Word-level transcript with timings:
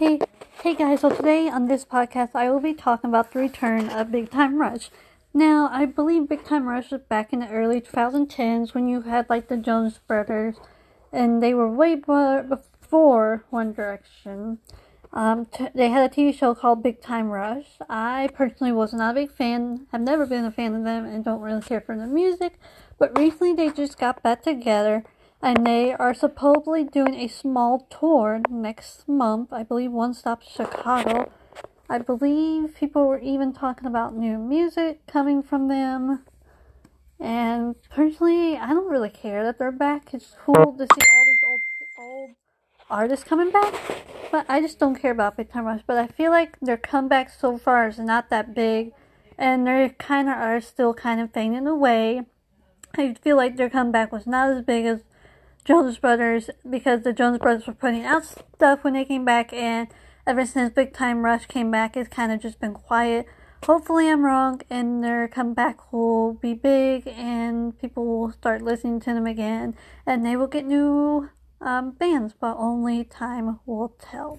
Hey, 0.00 0.18
hey 0.62 0.74
guys, 0.74 1.02
so 1.02 1.10
today 1.10 1.50
on 1.50 1.66
this 1.66 1.84
podcast 1.84 2.30
I 2.34 2.48
will 2.48 2.58
be 2.58 2.72
talking 2.72 3.10
about 3.10 3.32
the 3.32 3.38
return 3.38 3.90
of 3.90 4.10
Big 4.10 4.30
Time 4.30 4.58
Rush. 4.58 4.88
Now, 5.34 5.68
I 5.70 5.84
believe 5.84 6.26
Big 6.26 6.42
Time 6.42 6.66
Rush 6.66 6.90
was 6.90 7.02
back 7.02 7.34
in 7.34 7.40
the 7.40 7.50
early 7.50 7.82
2010s 7.82 8.72
when 8.72 8.88
you 8.88 9.02
had 9.02 9.28
like 9.28 9.48
the 9.48 9.58
Jonas 9.58 9.98
Brothers, 9.98 10.56
and 11.12 11.42
they 11.42 11.52
were 11.52 11.68
way 11.70 11.96
before 11.96 13.44
One 13.50 13.74
Direction. 13.74 14.60
Um, 15.12 15.44
t- 15.44 15.68
they 15.74 15.90
had 15.90 16.10
a 16.10 16.14
TV 16.14 16.34
show 16.34 16.54
called 16.54 16.82
Big 16.82 17.02
Time 17.02 17.28
Rush. 17.28 17.76
I 17.86 18.30
personally 18.32 18.72
was 18.72 18.94
not 18.94 19.10
a 19.10 19.20
big 19.20 19.32
fan, 19.32 19.86
have 19.92 20.00
never 20.00 20.24
been 20.24 20.46
a 20.46 20.50
fan 20.50 20.74
of 20.74 20.84
them, 20.84 21.04
and 21.04 21.22
don't 21.22 21.42
really 21.42 21.60
care 21.60 21.82
for 21.82 21.94
their 21.94 22.06
music, 22.06 22.58
but 22.98 23.18
recently 23.18 23.52
they 23.52 23.68
just 23.68 23.98
got 23.98 24.22
back 24.22 24.44
together 24.44 25.04
and 25.42 25.66
they 25.66 25.92
are 25.92 26.14
supposedly 26.14 26.84
doing 26.84 27.14
a 27.14 27.28
small 27.28 27.86
tour 27.90 28.40
next 28.48 29.08
month. 29.08 29.52
I 29.52 29.62
believe 29.62 29.92
one 29.92 30.14
stop 30.14 30.42
Chicago. 30.42 31.32
I 31.88 31.98
believe 31.98 32.76
people 32.76 33.06
were 33.06 33.18
even 33.18 33.52
talking 33.52 33.86
about 33.86 34.14
new 34.14 34.38
music 34.38 35.06
coming 35.06 35.42
from 35.42 35.68
them. 35.68 36.24
And 37.18 37.74
personally, 37.90 38.56
I 38.56 38.68
don't 38.68 38.90
really 38.90 39.10
care 39.10 39.42
that 39.44 39.58
they're 39.58 39.72
back. 39.72 40.14
It's 40.14 40.36
cool 40.44 40.72
to 40.76 40.86
see 40.86 41.08
all 41.08 41.26
these 41.26 41.42
old 41.44 41.60
old 41.98 42.30
artists 42.88 43.24
coming 43.24 43.50
back, 43.50 43.74
but 44.32 44.46
I 44.48 44.60
just 44.60 44.78
don't 44.78 44.96
care 44.96 45.12
about 45.12 45.36
Big 45.36 45.50
Time 45.50 45.64
Rush. 45.64 45.82
But 45.86 45.98
I 45.98 46.06
feel 46.06 46.30
like 46.30 46.58
their 46.60 46.76
comeback 46.76 47.30
so 47.30 47.58
far 47.58 47.88
is 47.88 47.98
not 47.98 48.30
that 48.30 48.54
big, 48.54 48.92
and 49.38 49.66
they 49.66 49.94
kind 49.98 50.28
of 50.28 50.34
are 50.36 50.60
still 50.60 50.94
kind 50.94 51.20
of 51.20 51.32
fading 51.32 51.66
away. 51.66 52.22
I 52.96 53.14
feel 53.14 53.36
like 53.36 53.56
their 53.56 53.70
comeback 53.70 54.12
was 54.12 54.26
not 54.26 54.50
as 54.50 54.64
big 54.64 54.84
as 54.86 55.00
Jonas 55.64 55.98
Brothers 55.98 56.50
because 56.68 57.02
the 57.02 57.12
Jonas 57.12 57.38
Brothers 57.38 57.66
were 57.66 57.74
putting 57.74 58.04
out 58.04 58.24
stuff 58.24 58.82
when 58.82 58.94
they 58.94 59.04
came 59.04 59.24
back, 59.24 59.52
and 59.52 59.88
ever 60.26 60.46
since 60.46 60.72
Big 60.72 60.92
Time 60.92 61.24
Rush 61.24 61.46
came 61.46 61.70
back, 61.70 61.96
it's 61.96 62.08
kind 62.08 62.32
of 62.32 62.40
just 62.40 62.60
been 62.60 62.74
quiet. 62.74 63.26
Hopefully, 63.64 64.08
I'm 64.08 64.24
wrong, 64.24 64.62
and 64.70 65.04
their 65.04 65.28
comeback 65.28 65.92
will 65.92 66.32
be 66.34 66.54
big, 66.54 67.06
and 67.06 67.78
people 67.78 68.06
will 68.06 68.32
start 68.32 68.62
listening 68.62 69.00
to 69.00 69.12
them 69.12 69.26
again, 69.26 69.76
and 70.06 70.24
they 70.24 70.34
will 70.36 70.46
get 70.46 70.64
new 70.64 71.28
um, 71.60 71.90
bands, 71.92 72.34
but 72.40 72.56
only 72.56 73.04
time 73.04 73.60
will 73.66 73.94
tell. 73.98 74.38